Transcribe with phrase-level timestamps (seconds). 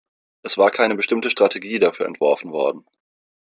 [0.41, 2.87] Es war keine bestimmte Strategie dafür entworfen worden.